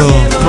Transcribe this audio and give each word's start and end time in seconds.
Ricardo. 0.00 0.39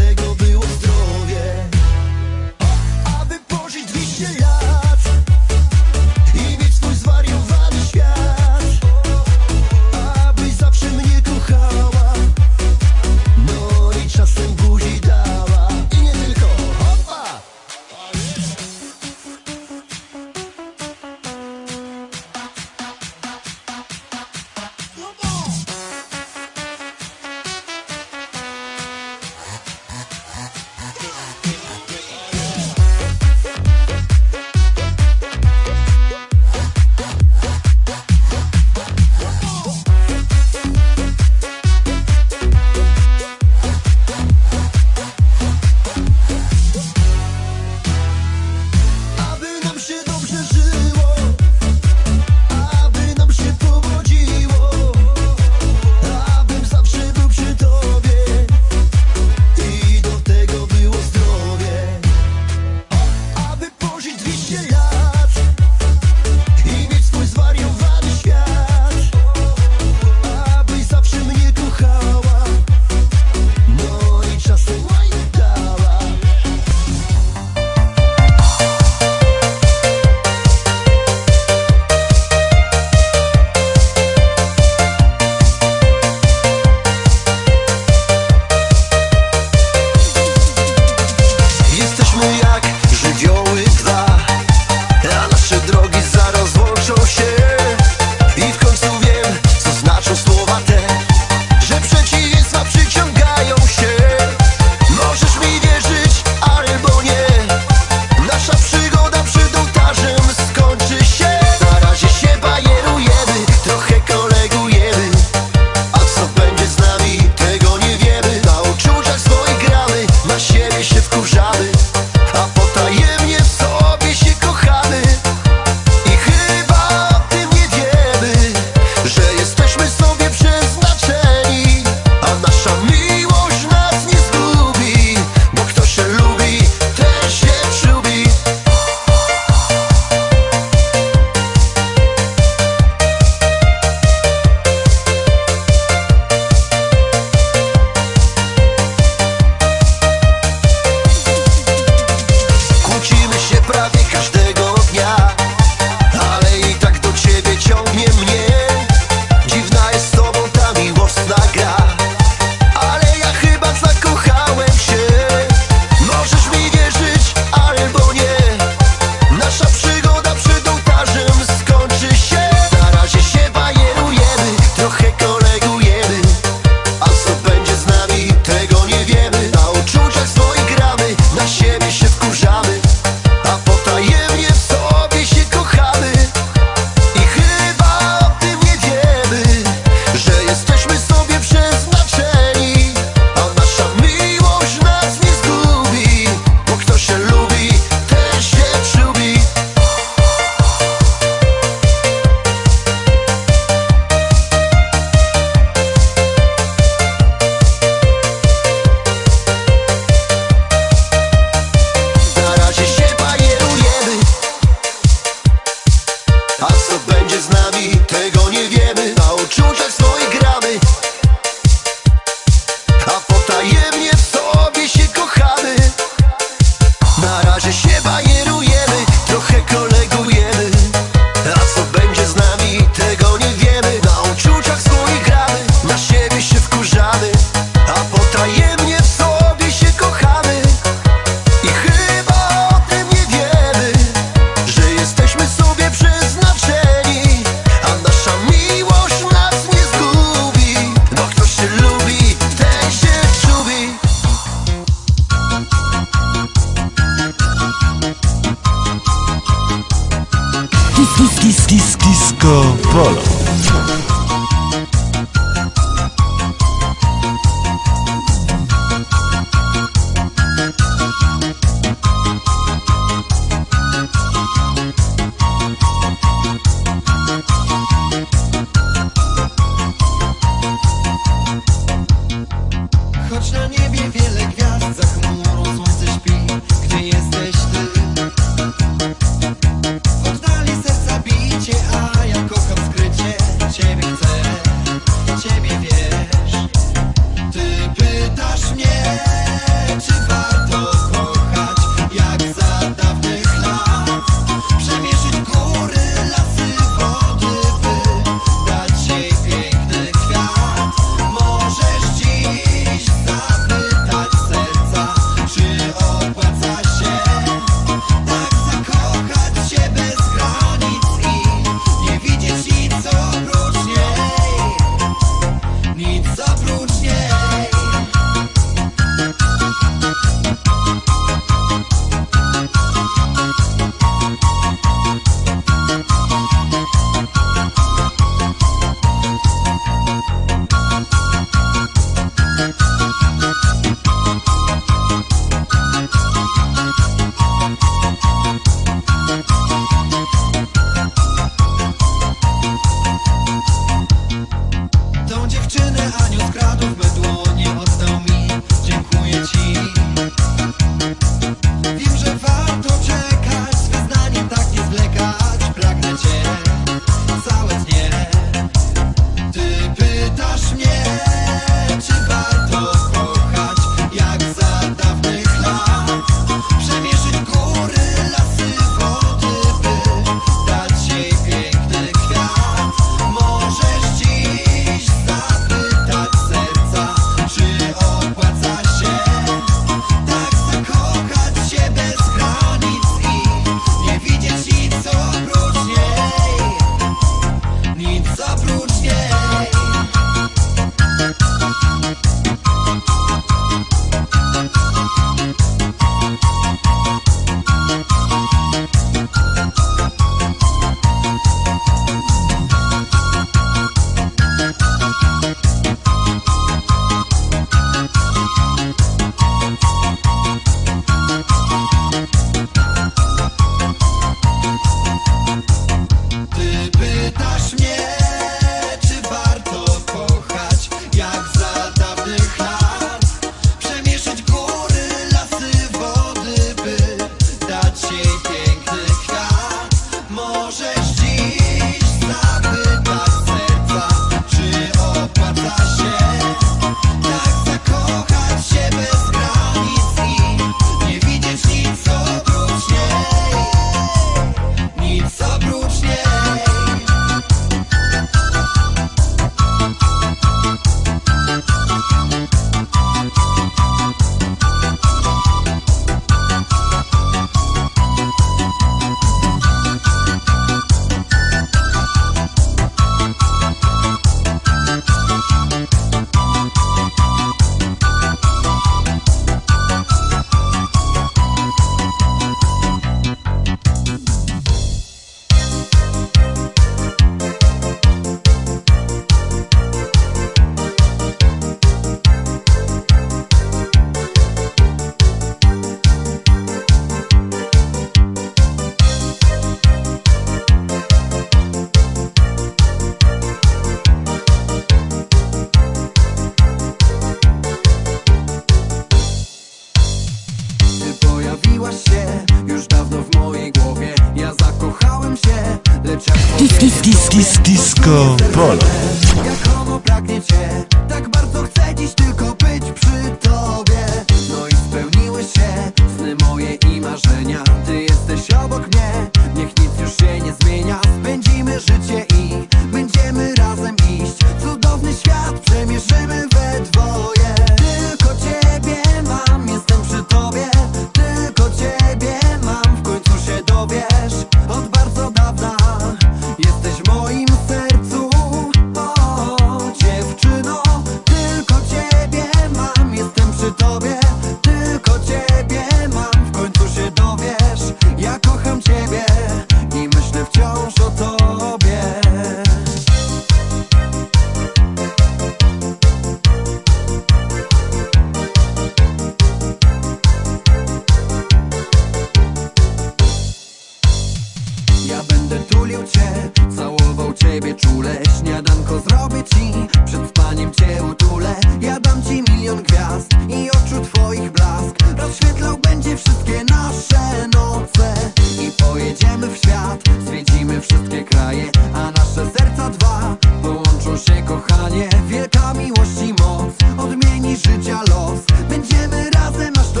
wszystkie 590.88 591.24
kraje 591.24 591.70
A 591.94 592.10
nasze 592.10 592.50
serca 592.58 592.90
dwa 592.90 593.36
połączą 593.62 594.16
się 594.16 594.42
kochanie 594.42 595.08
Wielka 595.26 595.74
miłość 595.74 596.22
i 596.22 596.32
moc 596.42 596.74
odmieni 596.98 597.56
życia 597.56 598.00
los 598.08 598.40
Będziemy 598.68 599.30
razem 599.30 599.72
aż 599.80 599.92
do... 599.92 600.00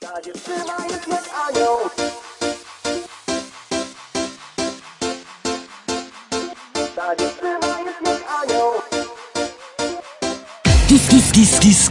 Ta 0.00 0.22
dziewczyna 0.22 0.76
jest 0.90 1.08
jak 1.08 1.24
anioł 1.48 1.76
Ta 6.96 7.16
dziewczyna 7.16 7.80
jest 7.80 8.24
anioł 8.42 8.72
Kis, 10.88 11.08
kis, 11.08 11.32
kis, 11.32 11.90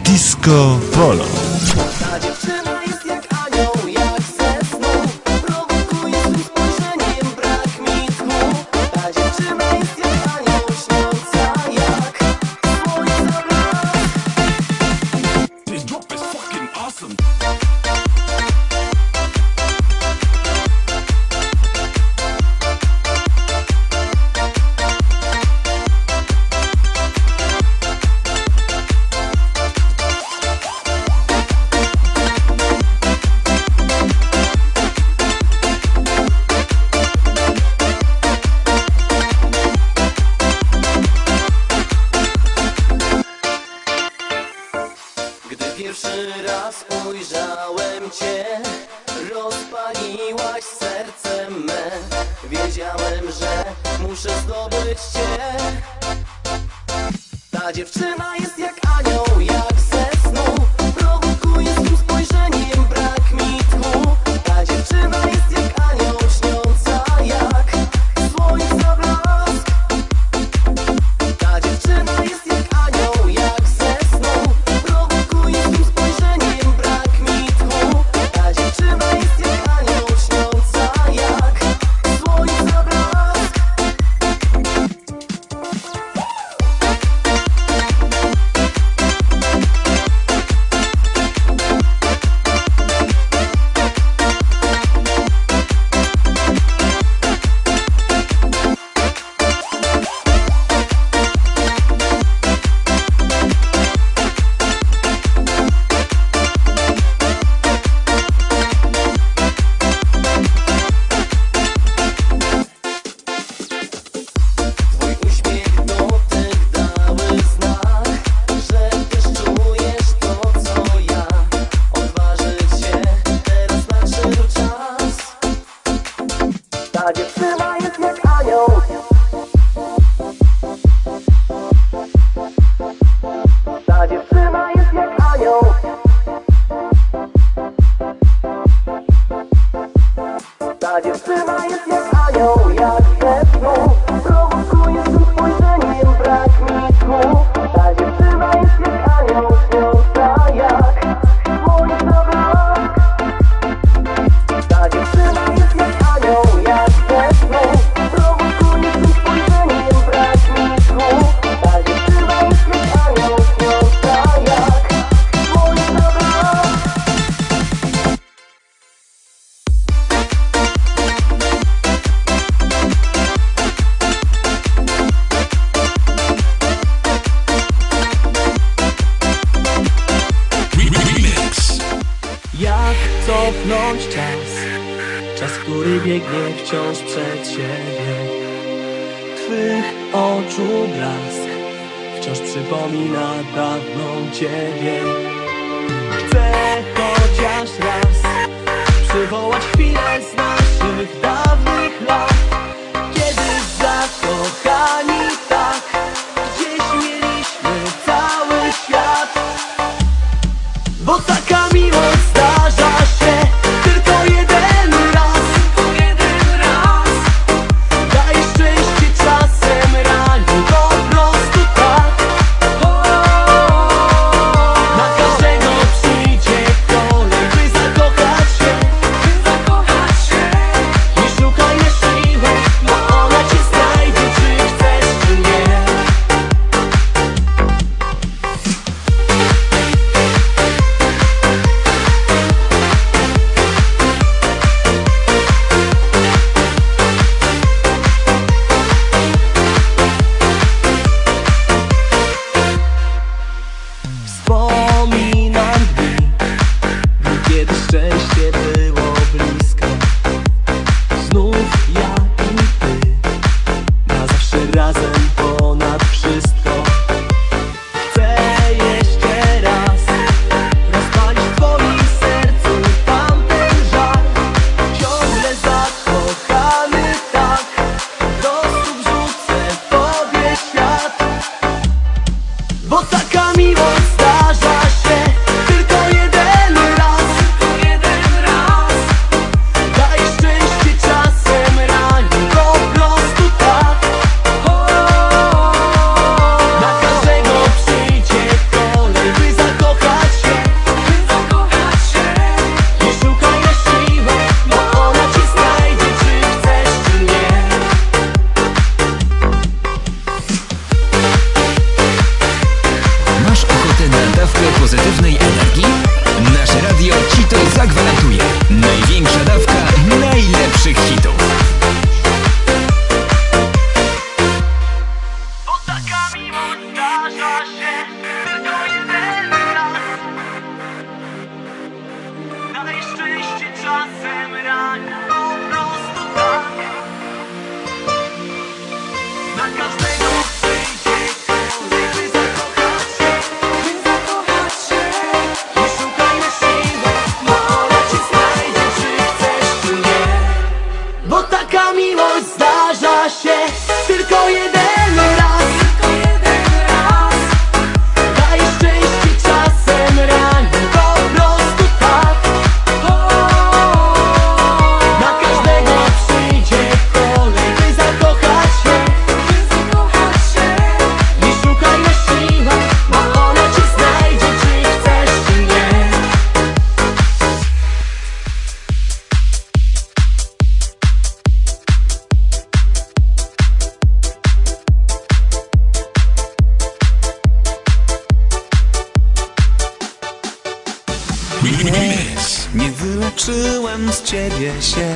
ciebie 394.32 394.82
się. 394.82 395.14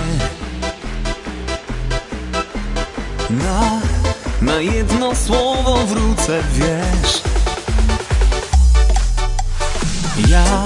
Na, 3.30 3.80
na 4.42 4.60
jedno 4.60 5.14
słowo 5.14 5.86
wrócę, 5.86 6.42
wiesz. 6.52 7.22
Ja, 10.28 10.64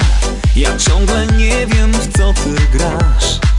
ja 0.57 0.77
ciągle 0.77 1.27
nie 1.27 1.67
wiem 1.67 1.93
w 1.93 2.19
co 2.19 2.33
ty 2.33 2.79
grasz. 2.79 3.50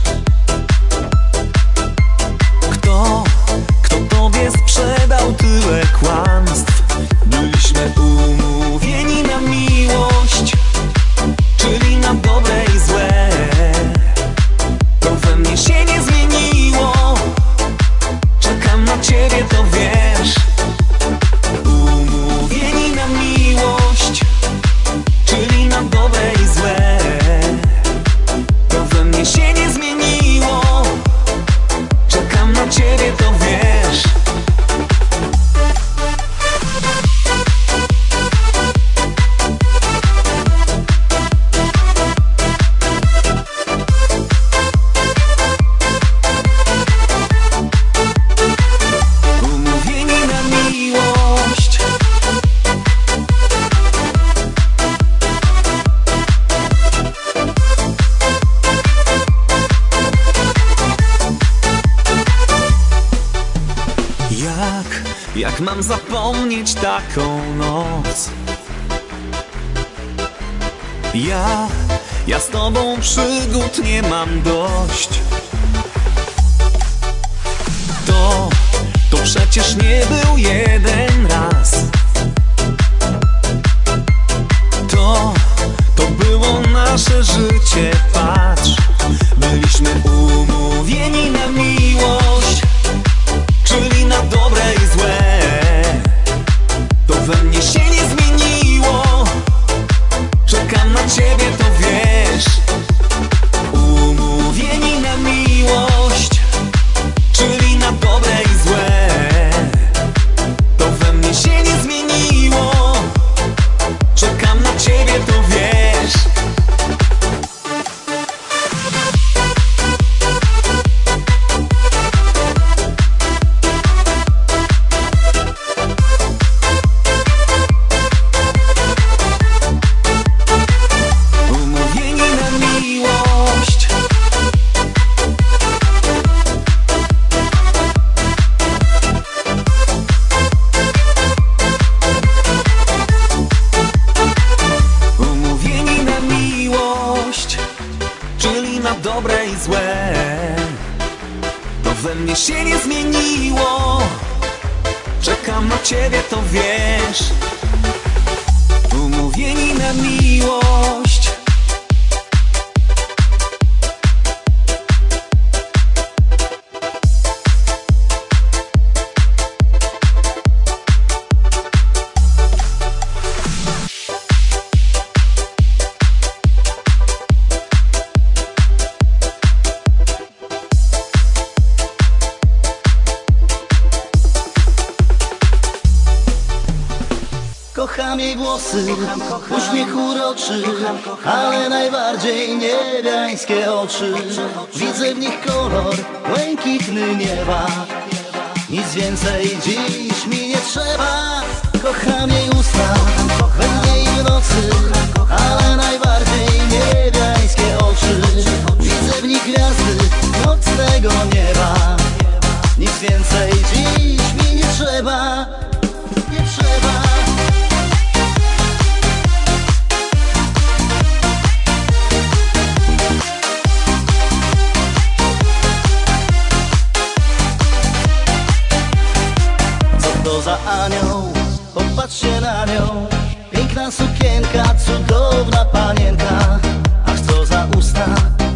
Za 230.82 230.86
anioł? 230.86 231.34
Popatrzcie 231.74 232.42
na 232.42 232.66
nią. 232.66 233.08
Piękna 233.52 233.92
sukienka, 233.92 234.76
cudowna 234.86 235.66
panienka. 235.66 236.60
Ach 237.06 237.20
co 237.20 237.46
za 237.46 237.68
usta, 237.78 238.06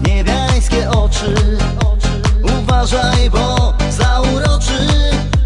niebiańskie 0.07 0.89
oczy? 0.89 1.35
Uważaj, 2.59 3.29
bo 3.29 3.73
zauroczy 3.89 4.87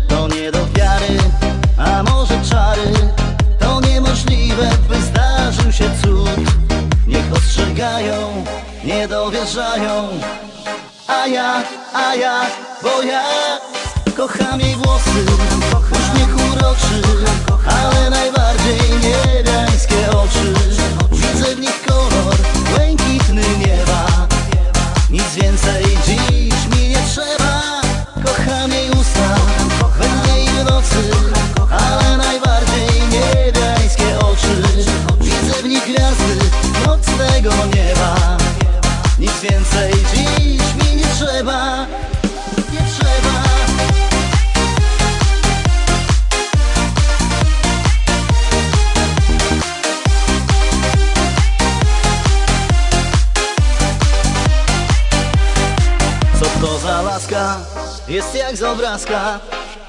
To 0.07 0.27
nie 0.27 0.51
do 0.51 0.59
wiary, 0.75 1.17
a 1.77 2.03
może 2.03 2.41
czary. 2.49 2.93
To 3.59 3.81
niemożliwe, 3.81 4.69
by 4.89 5.01
zdarzył 5.01 5.71
się 5.71 5.89
cud. 6.01 6.29
Niech 7.07 7.33
ostrzegają, 7.33 8.45
nie 8.83 9.07
dowierzają. 9.07 10.07
A 11.07 11.27
ja, 11.27 11.63
a 11.93 12.15
ja, 12.15 12.41
bo 12.83 13.01
ja 13.01 13.23
kocham 14.17 14.61
jej 14.61 14.75
włosy, 14.75 15.25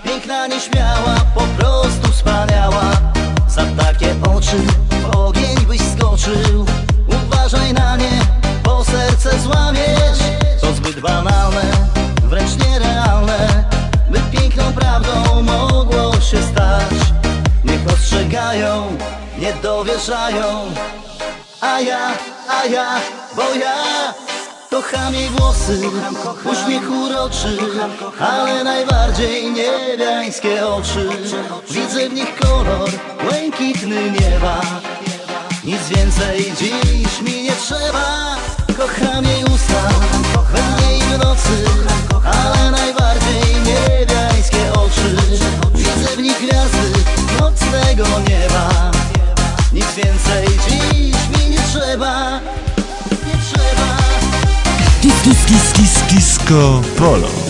Piękna, 0.05 0.47
nieśmiała, 0.47 1.15
po 1.35 1.41
prostu 1.41 2.13
wspaniała. 2.13 2.91
Za 3.49 3.63
takie 3.85 4.15
oczy 4.37 4.57
w 4.91 5.17
ogień 5.17 5.57
byś 5.69 5.81
skoczył. 5.81 6.67
Uważaj 7.09 7.73
na 7.73 7.97
nie, 7.97 8.21
bo 8.65 8.85
serce 8.85 9.39
złamiesz 9.39 10.19
To 10.61 10.73
zbyt 10.73 11.01
banalne, 11.01 11.63
wręcz 12.23 12.51
nierealne 12.57 13.65
By 14.11 14.39
piękną 14.39 14.73
prawdą 14.73 15.43
mogło 15.43 16.21
się 16.21 16.43
stać. 16.43 16.95
Niech 17.65 17.93
ostrzegają, 17.93 18.97
nie 19.39 19.53
dowierzają. 19.53 20.73
A 21.61 21.81
ja, 21.81 22.11
a 22.49 22.65
ja, 22.65 23.01
włosy, 25.77 25.91
uśmiech 26.51 26.91
uroczy, 26.91 27.59
ale 28.21 28.65
najbardziej 28.65 29.53
niebiańskie 29.53 30.67
oczy. 30.67 31.09
Widzę 31.71 32.09
w 32.09 32.13
nich 32.13 32.37
kolor 32.37 32.91
błękitny 33.25 34.11
nieba. 34.11 34.61
Nic 35.65 35.89
więcej 35.89 36.53
dziś 36.59 37.21
mi 37.23 37.43
nie 37.43 37.53
trzeba. 37.53 38.37
Kocham 38.79 39.25
jej 39.25 39.45
usta, 39.45 39.89
we 40.53 40.59
dnie 40.63 40.99
i 40.99 41.01
w 41.01 41.19
nocy, 41.19 41.65
ale 42.25 42.71
najbardziej 42.71 43.55
niebiańskie 43.67 44.73
oczy. 44.73 45.17
Widzę 45.75 46.17
w 46.17 46.23
nich 46.23 46.39
gwiazdy 46.39 46.93
nocnego 47.41 48.05
nieba. 48.29 48.91
Nic 49.73 49.95
więcej 49.95 50.47
dziś 50.47 50.70
kis, 55.81 55.93
kis, 55.93 56.09
kis, 56.09 56.39
kisko 56.39 56.83
Polo 56.97 57.50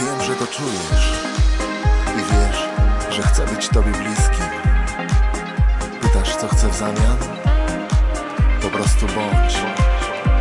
Wiem, 0.00 0.22
że 0.26 0.34
to 0.34 0.46
czujesz 0.46 1.22
i 2.16 2.18
wiesz, 2.18 2.68
że 3.10 3.22
chcę 3.22 3.46
być 3.46 3.68
Tobie 3.68 3.92
bliski. 3.92 4.42
Pytasz, 6.00 6.36
co 6.36 6.48
chcę 6.48 6.68
w 6.68 6.76
zamian? 6.76 7.16
Po 8.62 8.68
prostu 8.68 9.06
bądź. 9.06 9.54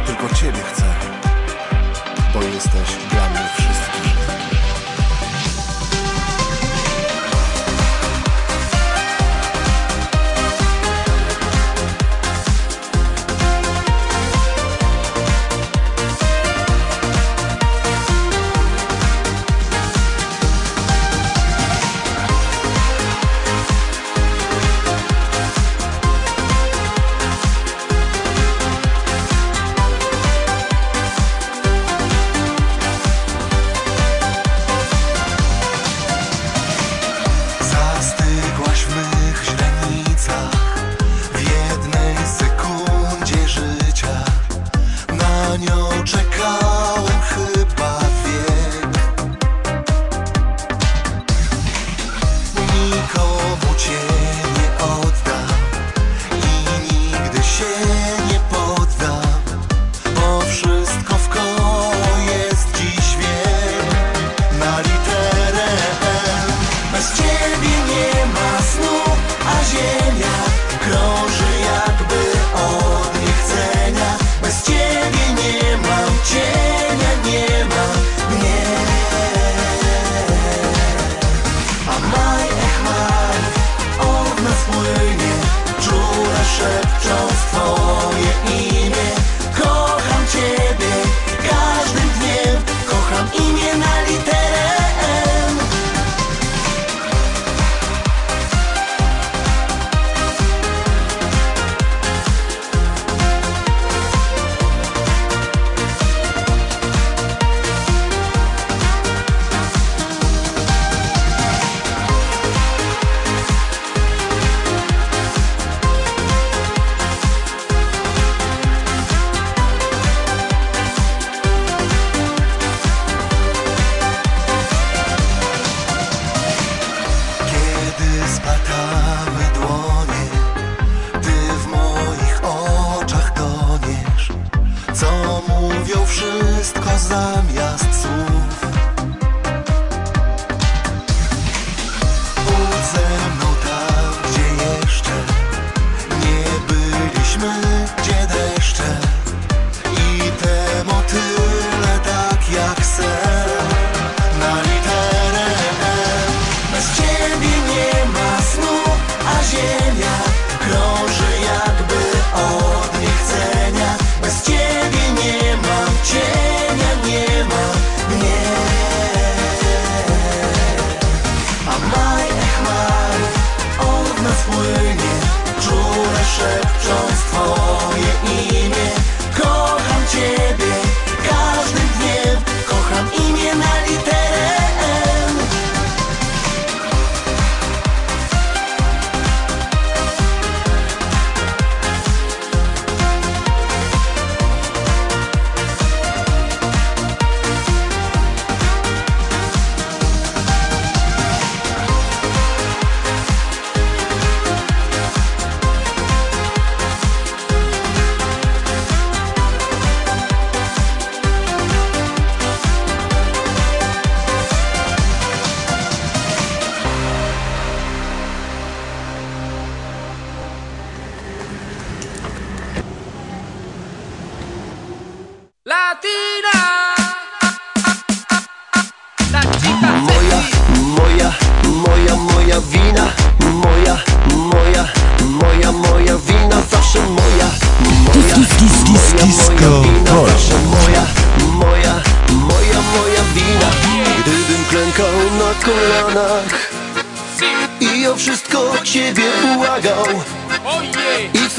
Tylko 0.08 0.36
Ciebie 0.36 0.62
chcę, 0.74 0.86
bo 2.34 2.44
jesteś 2.44 2.96
dla 3.12 3.30
mnie. 3.30 3.69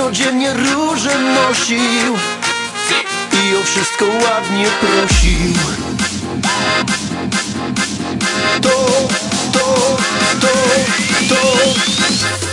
codziennie 0.01 0.55
róże 0.55 1.19
nosił 1.19 2.15
I 3.33 3.57
o 3.57 3.65
wszystko 3.65 4.05
ładnie 4.05 4.67
prosił. 4.81 5.55
To, 8.63 8.69
to, 9.53 9.97
to, 10.41 10.49
to 11.29 11.41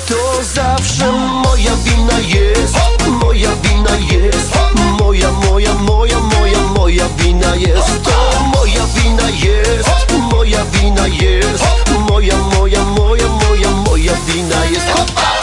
To 0.08 0.44
zawsze 0.54 1.12
moja 1.12 1.76
wina 1.76 2.20
jest. 2.20 2.76
Moja 3.08 3.50
wina 3.56 3.98
jest. 4.12 4.52
Moja, 5.00 5.32
moja, 5.32 5.74
moja, 5.74 6.20
moja, 6.20 6.60
moja 6.60 7.10
wina 7.10 7.56
jest. 7.56 8.04
To 8.04 8.44
moja 8.56 8.86
wina 8.96 9.30
jest. 9.30 9.90
Moja 10.32 10.66
wina 10.66 11.08
jest. 11.08 11.64
Moja, 12.10 12.38
moja, 12.38 12.84
moja, 12.84 13.28
moja, 13.28 13.72
moja 13.72 14.14
wina 14.28 14.66
jest. 14.66 15.37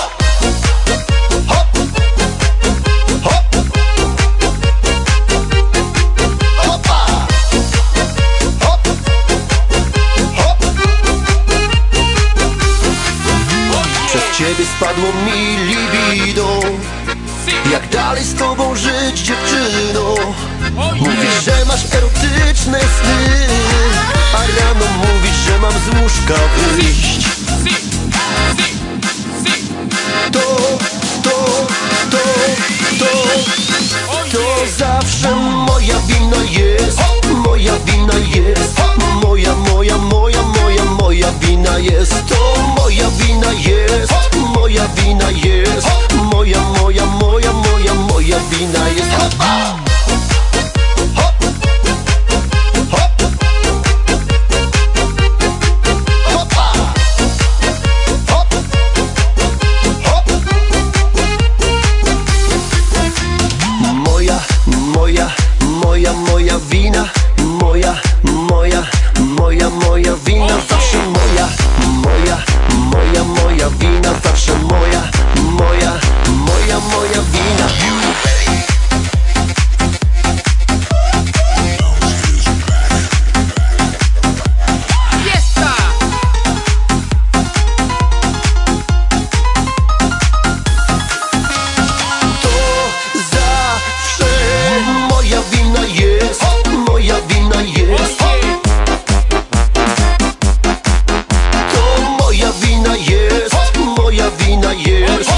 been 104.46 104.64
a 104.64 104.72
years. 104.74 105.33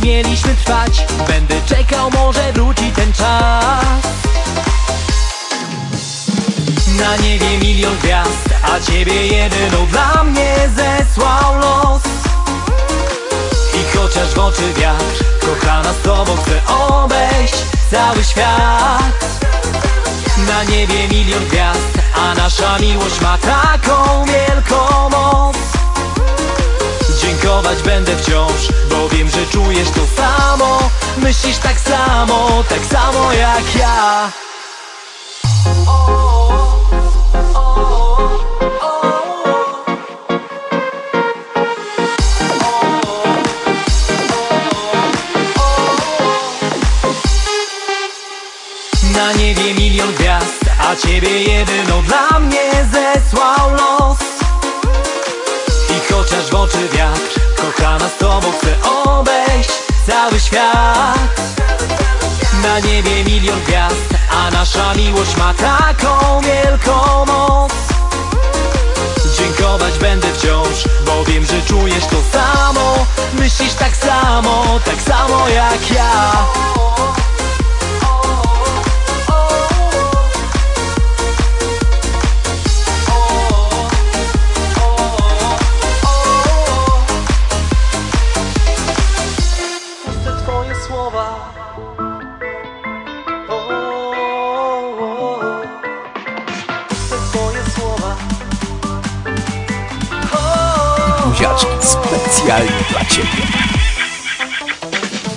mieliśmy 0.00 0.54
trwać. 0.54 1.06
Będę 1.28 1.54
czekał, 1.66 2.10
może 2.10 2.52
wróci 2.52 2.92
ten 2.92 3.12
czas. 3.12 3.84
Na 6.98 7.16
niebie 7.16 7.58
milion 7.58 7.96
gwiazd, 7.96 8.48
a 8.62 8.80
ciebie 8.80 9.26
jedyną 9.26 9.86
dla 9.86 10.24
mnie 10.24 10.56
zesłał 10.76 11.58
los. 11.58 12.02
I 13.74 13.96
chociaż 13.96 14.34
w 14.34 14.38
oczy 14.38 14.72
wiatr, 14.74 15.24
kochana 15.40 15.92
z 15.92 16.02
tobą 16.02 16.36
chcę 16.36 16.74
obejść 16.74 17.54
cały 17.90 18.24
świat. 18.24 19.40
Na 20.48 20.64
niebie 20.64 21.08
milion 21.08 21.46
gwiazd, 21.46 21.98
a 22.14 22.34
nasza 22.34 22.78
miłość 22.78 23.20
ma 23.20 23.38
taką 23.38 24.24
wielką 24.24 25.10
moc. 25.10 25.75
Dziękować 27.26 27.82
będę 27.82 28.16
wciąż, 28.16 28.68
bo 28.90 29.08
wiem, 29.08 29.28
że 29.28 29.46
czujesz 29.46 29.88
to 29.90 30.22
samo. 30.22 30.90
Myślisz 31.16 31.58
tak 31.58 31.80
samo, 31.80 32.64
tak 32.68 32.84
samo 32.84 33.32
jak 33.32 33.74
ja. 33.78 34.30
Na 49.14 49.32
niebie 49.32 49.74
milion 49.74 50.12
gwiazd, 50.14 50.64
a 50.88 50.96
ciebie 50.96 51.42
jedyną 51.42 52.02
dla 52.02 52.38
mnie 52.38 52.70
zesłał 52.92 53.70
los. 53.70 54.25
Wpuszczasz 56.46 56.50
w 56.50 56.54
oczy 56.54 56.88
wiatr 56.88 57.40
Kochana 57.56 58.08
z 58.08 58.18
tobą 58.18 58.46
chcę 58.58 58.90
obejść 59.04 59.70
cały 60.06 60.40
świat. 60.40 61.40
Na 62.62 62.78
niebie 62.80 63.24
milion 63.24 63.60
gwiazd 63.66 64.14
A 64.30 64.50
nasza 64.50 64.94
miłość 64.94 65.36
ma 65.36 65.54
taką 65.54 66.40
wielką 66.40 67.24
moc. 67.26 67.72
Dziękować 69.38 69.98
będę 69.98 70.28
wciąż 70.32 70.84
Bo 71.06 71.24
wiem, 71.24 71.46
że 71.46 71.62
czujesz 71.62 72.04
to 72.06 72.16
samo. 72.38 73.06
Myślisz 73.38 73.74
tak 73.74 73.96
samo, 73.96 74.80
tak 74.84 75.02
samo 75.02 75.48
jak 75.48 75.90
ja. 75.90 76.32
Buziaczki 101.36 101.66
specjalnie 101.80 102.84
dla 102.90 103.04
ciebie. 103.04 103.42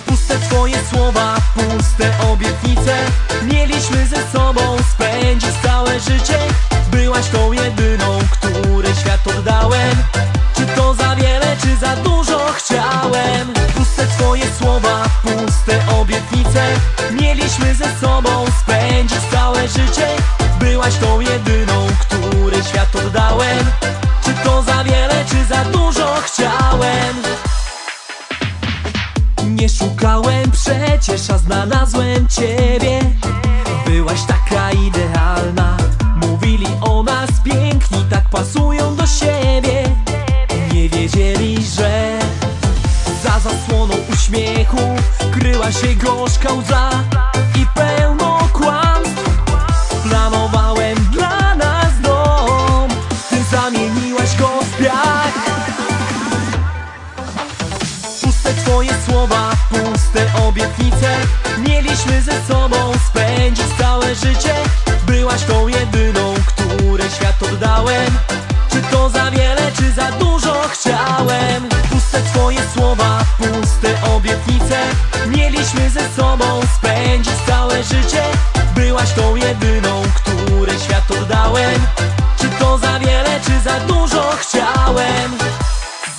Puste 0.05 0.39
twoje 0.39 0.77
słowa, 0.89 1.35
puste 1.53 2.11
obietnice. 2.31 2.95
Mieliśmy 3.43 4.07
ze 4.07 4.31
sobą 4.31 4.77
spędzić 4.91 5.49
całe 5.63 5.99
życie. 5.99 6.39
Byłaś 6.91 7.27
tą 7.27 7.51
jedyną, 7.51 8.19
której 8.31 8.95
świat 8.95 9.27
oddałem. 9.27 9.95
Czy 10.55 10.65
to 10.65 10.93
za 10.93 11.15
wiele, 11.15 11.57
czy 11.61 11.75
za 11.75 11.95
dużo 11.95 12.39
chciałem? 12.53 13.53
Puste 13.77 14.07
twoje 14.07 14.45
słowa, 14.59 15.03
puste 15.21 15.87
obietnice. 16.01 16.63
Mieliśmy 17.11 17.75
ze 17.75 17.99
sobą 18.01 18.45
spędzić 18.61 19.19
całe 19.31 19.67
życie. 19.67 20.07
Byłaś 20.59 20.95
tą 20.95 21.19
jedyną, 21.19 21.78
szukałem 29.79 30.51
przecież, 30.51 31.29
a 31.29 31.37
znalazłem 31.37 32.27
ciebie. 32.27 32.99
Byłaś 33.85 34.19
taka 34.27 34.71
idealna. 34.71 35.77
Mówili 36.15 36.67
o 36.81 37.03
nas 37.03 37.29
piękni, 37.43 38.05
tak 38.09 38.29
pasują 38.29 38.95
do 38.95 39.07
siebie. 39.07 39.83
Nie 40.73 40.89
wiedzieli, 40.89 41.63
że 41.63 42.19
Za 43.23 43.39
zasłoną 43.39 43.93
uśmiechu 44.13 44.77
Kryła 45.31 45.71
się 45.71 45.95
gorzka 45.95 46.53
łza 46.53 46.89
Mieliśmy 61.89 62.21
ze 62.21 62.53
sobą 62.53 62.93
spędzić 63.07 63.65
całe 63.79 64.15
życie. 64.15 64.53
Byłaś 65.05 65.43
tą 65.43 65.67
jedyną, 65.67 66.33
której 66.45 67.09
świat 67.09 67.43
oddałem. 67.43 68.11
Czy 68.71 68.81
to 68.81 69.09
za 69.09 69.31
wiele, 69.31 69.71
czy 69.77 69.91
za 69.91 70.11
dużo 70.11 70.53
chciałem? 70.71 71.69
Puste 71.89 72.21
twoje 72.21 72.59
słowa, 72.73 73.19
puste 73.37 74.03
obietnice. 74.15 74.79
Mieliśmy 75.27 75.89
ze 75.89 76.09
sobą 76.09 76.61
spędzić 76.75 77.33
całe 77.47 77.83
życie. 77.83 78.23
Byłaś 78.75 79.13
tą 79.13 79.35
jedyną, 79.35 80.03
której 80.15 80.79
świat 80.79 81.11
oddałem. 81.11 81.81
Czy 82.41 82.49
to 82.49 82.77
za 82.77 82.99
wiele, 82.99 83.39
czy 83.45 83.59
za 83.69 83.79
dużo 83.79 84.31
chciałem? 84.39 85.37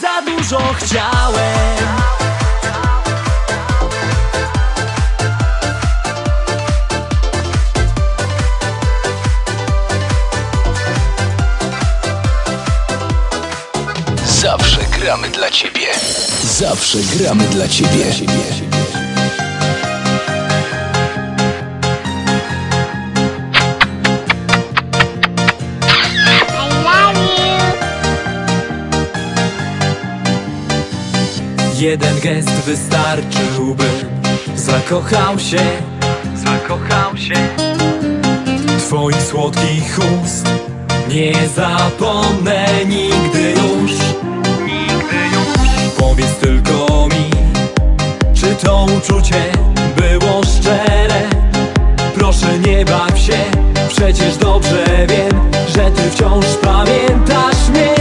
Za 0.00 0.22
dużo 0.22 0.74
chciałem 0.78 1.19
Zawsze 16.92 17.18
gramy 17.18 17.44
dla 17.44 17.68
ciebie. 17.68 18.04
Jeden 31.78 32.20
gest 32.20 32.50
wystarczyłby. 32.50 33.84
Zakochał 34.56 35.38
się. 35.38 35.60
Zakochał 36.34 37.16
się. 37.16 37.34
Twoich 38.78 39.22
słodkich 39.22 39.98
ust. 40.24 40.48
Nie 41.08 41.32
zapomnę 41.56 42.66
nigdy 42.84 43.50
już. 43.50 43.92
Nigdy 44.66 45.16
już. 45.32 45.94
Powiedz 45.98 46.40
Czy 46.40 46.49
to 48.64 48.86
uczucie 48.98 49.52
było 49.96 50.42
szczere. 50.44 51.20
Proszę 52.14 52.58
nie 52.58 52.84
baw 52.84 53.18
się 53.18 53.38
Przecież 53.88 54.36
dobrze 54.36 54.84
wiem 55.08 55.50
Że 55.74 55.90
ty 55.90 56.10
wciąż 56.10 56.46
pamiętasz 56.62 57.68
mnie 57.68 57.94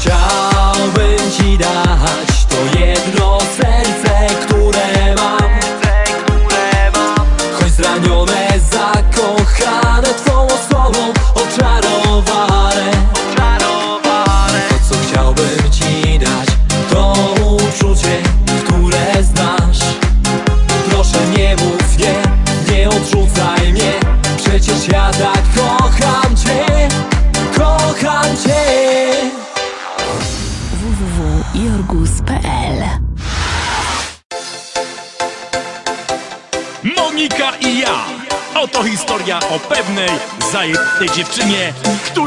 child. 0.00 0.39
tej 41.00 41.10
dziewczynie, 41.10 41.72
która 42.04 42.19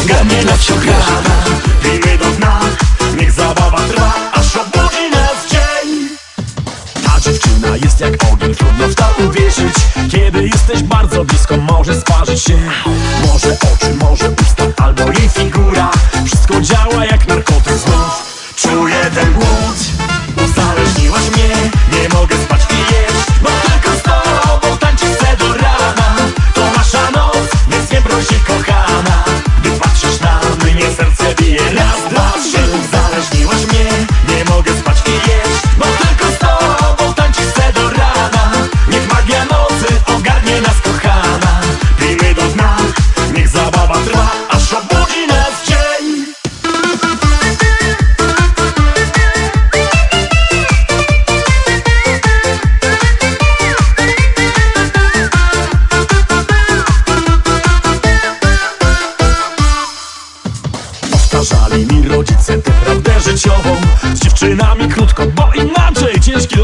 nogami 0.00 0.44
na 0.44 0.56
wsią 0.56 0.74
krawa 0.74 1.20
Pijmy 1.82 2.18
do 2.18 2.24
dna, 2.24 2.60
niech 3.18 3.32
zabawa 3.32 3.78
trwa 3.78 4.12
Aż 4.32 4.56
obudzi 4.56 5.10
nas 5.10 5.50
dzień. 5.50 6.08
Ta 7.04 7.20
dziewczyna 7.20 7.76
jest 7.76 8.00
jak 8.00 8.32
ogień, 8.32 8.54
trudno 8.54 8.88
w 8.88 8.94
to 8.94 9.04
uwierzyć. 9.28 9.74
Kiedy 10.10 10.48
jesteś 10.48 10.82
bardzo 10.82 11.24
blisko, 11.24 11.56
może 11.56 12.00
sparzyć 12.00 12.42
się. 12.42 12.58
Może 13.26 13.56
oczy, 13.74 13.94
może 13.94 14.28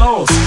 house. 0.07 0.46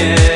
Przy 0.00 0.29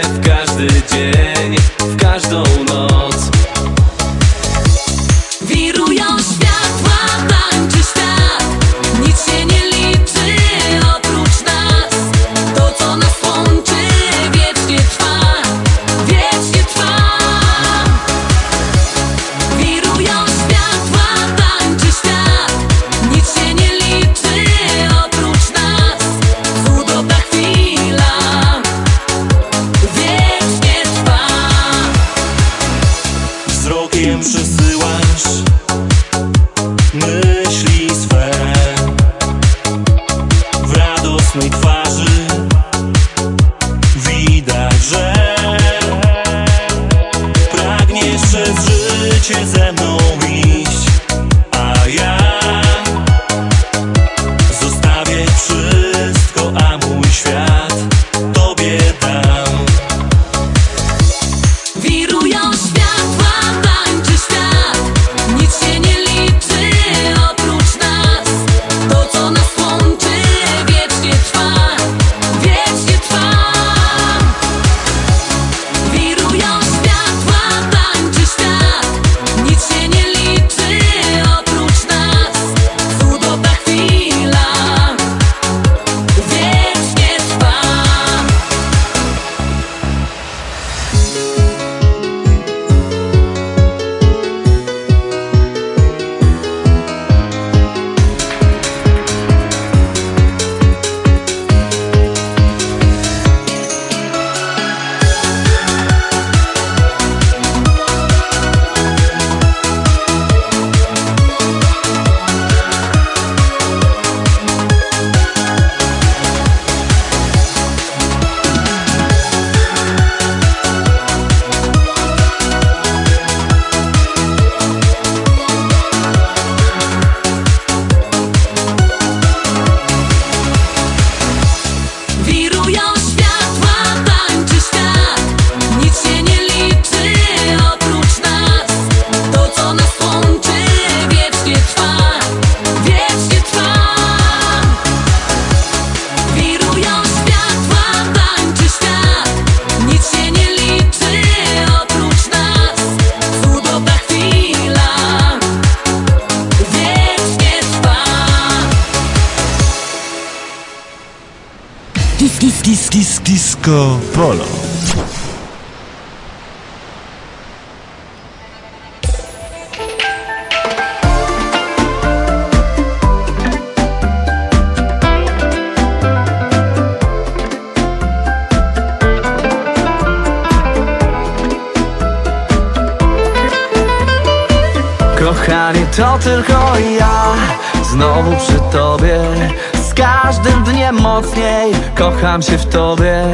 Kocham 192.21 192.43
się 192.43 192.59
w 192.59 192.67
tobie 192.67 193.25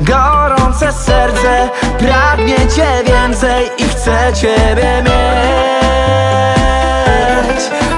Gorące 0.00 0.92
serce 0.92 1.68
Pragnie 1.98 2.56
cię 2.56 2.86
więcej 3.06 3.70
I 3.78 3.84
chcę 3.84 4.32
ciebie 4.34 5.02
mieć. 5.02 5.14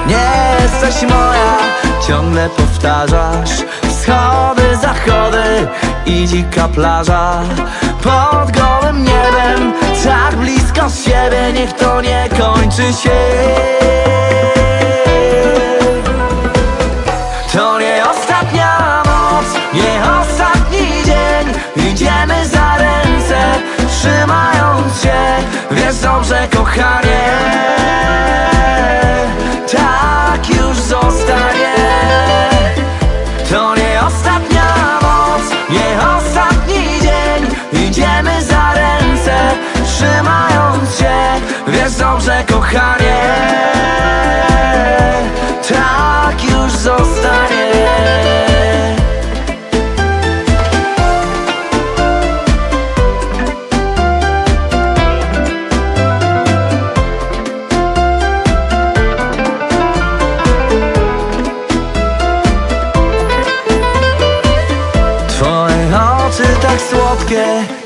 Nie 0.07 0.57
jesteś 0.61 1.09
moja 1.09 1.57
Ciągle 2.07 2.49
powtarzasz 2.49 3.51
Wschody, 3.89 4.75
zachody 4.81 5.67
I 6.05 6.27
dzika 6.27 6.67
plaża. 6.67 7.41
Pod 8.03 8.51
gołym 8.51 9.03
niebem 9.03 9.73
Tak 10.03 10.35
blisko 10.35 10.89
siebie 11.05 11.53
Niech 11.53 11.73
to 11.73 12.01
nie 12.01 12.29
kończy 12.39 12.93
się 12.93 13.17
dobrze 26.13 26.47
kochanie. 26.55 27.23
Tak 29.71 30.49
już 30.49 30.79
zostanie. 30.79 31.75
To 33.49 33.75
nie 33.75 34.01
ostatnia 34.07 34.99
noc, 35.01 35.43
nie 35.69 35.89
ostatni 36.17 36.83
dzień. 37.01 37.41
Idziemy 37.87 38.43
za 38.43 38.73
ręce, 38.73 39.35
trzymając 39.85 40.97
się. 40.99 41.15
Wiesz 41.67 41.95
dobrze 41.95 42.43
kochanie 42.53 42.96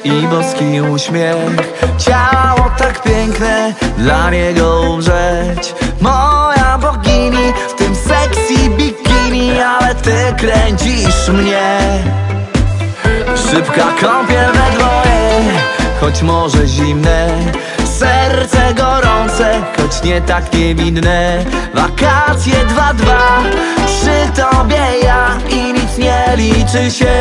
i 0.03 0.27
boski 0.27 0.81
uśmiech. 0.81 1.73
Ciało 1.97 2.71
tak 2.77 3.03
piękne, 3.03 3.73
dla 3.97 4.31
niego 4.31 4.81
umrzeć. 4.81 5.75
Moja 6.01 6.77
bogini 6.77 7.53
w 7.69 7.73
tym 7.73 7.95
sexy 7.95 8.69
bikini 8.69 9.61
Ale 9.61 9.95
ty 9.95 10.35
kręcisz 10.37 11.29
mnie. 11.29 11.79
Szybka 13.35 13.87
kąpiel 14.01 14.51
we 14.51 14.77
dwoje, 14.77 15.59
choć 15.99 16.21
może 16.21 16.67
zimne. 16.67 17.27
Serce 18.01 18.73
gorące, 18.73 19.61
choć 19.77 20.03
nie 20.03 20.21
tak 20.21 20.53
niewinne 20.53 21.45
Wakacje 21.73 22.65
dwa, 22.69 22.93
dwa, 22.93 23.41
przy 23.85 24.41
tobie 24.41 24.99
ja 25.03 25.37
I 25.49 25.73
nic 25.73 25.97
nie 25.97 26.23
liczy 26.37 26.91
się 26.91 27.13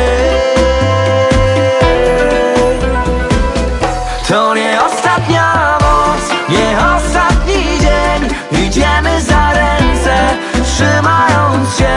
To 4.31 4.55
nie 4.55 4.83
ostatnia 4.83 5.77
noc, 5.81 6.21
nie 6.49 6.77
ostatni 6.95 7.63
dzień. 7.79 8.29
Idziemy 8.65 9.21
za 9.21 9.53
ręce, 9.53 10.15
trzymając 10.63 11.77
się. 11.77 11.95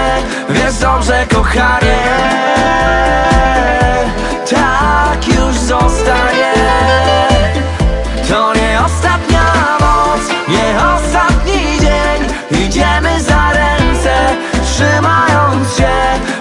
Wiesz 0.49 0.75
dobrze 0.75 1.27
kochanie 1.35 1.99
Tak 4.51 5.29
już 5.29 5.57
zostanie. 5.57 6.53
To 8.29 8.55
nie 8.55 8.81
ostatnia 8.87 9.45
noc, 9.81 10.21
nie 10.49 10.77
ostatni 10.95 11.79
dzień. 11.81 12.21
Idziemy 12.67 13.21
za 13.23 13.53
ręce, 13.53 14.15
trzymając 14.65 15.77
się. 15.77 15.91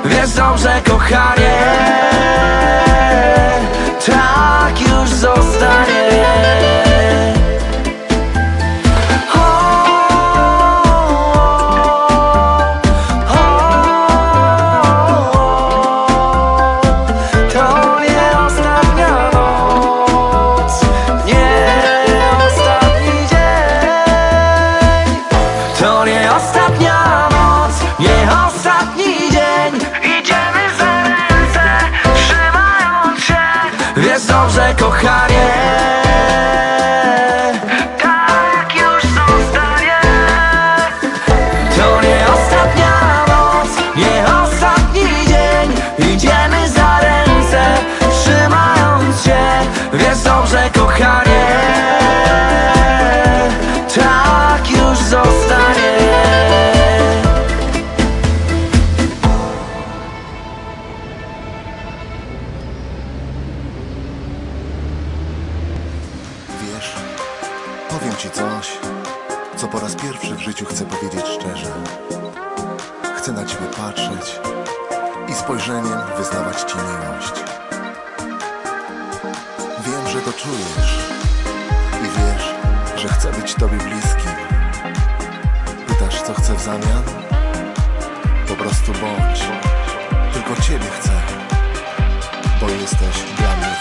Wiesz 0.06 0.30
dobrze 0.30 0.82
kochanie 0.90 1.43
Tak 4.06 4.82
już 4.82 5.10
zostanie 5.10 6.03
raz 69.84 69.96
pierwszy 69.96 70.36
w 70.36 70.40
życiu 70.40 70.66
chcę 70.66 70.86
powiedzieć 70.86 71.26
szczerze. 71.40 71.72
Chcę 73.18 73.32
na 73.32 73.46
ciebie 73.46 73.66
patrzeć 73.78 74.40
i 75.30 75.34
spojrzeniem 75.34 76.00
wyznawać 76.18 76.62
ci 76.62 76.78
miłość. 76.78 77.44
Wiem, 79.86 80.08
że 80.14 80.22
to 80.22 80.34
czujesz 80.34 81.00
i 82.02 82.04
wiesz, 82.04 82.56
że 83.02 83.08
chcę 83.08 83.32
być 83.32 83.54
tobie 83.54 83.78
bliski. 83.78 84.30
Pytasz, 85.88 86.22
co 86.22 86.34
chcę 86.34 86.56
w 86.56 86.62
zamian? 86.62 87.04
Po 88.48 88.56
prostu 88.56 88.92
bądź. 88.92 89.42
Tylko 90.34 90.62
ciebie 90.62 90.88
chcę, 91.00 91.12
bo 92.62 92.70
jesteś 92.70 93.24
dla 93.38 93.56
mnie. 93.58 93.73